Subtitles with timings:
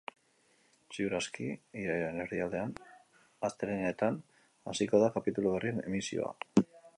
[0.93, 1.49] Ziur aski,
[1.81, 2.73] irailaren erdialdean,
[3.51, 4.19] astelehenenetan,
[4.73, 6.35] hasiko da kapitulu berrien emisioa.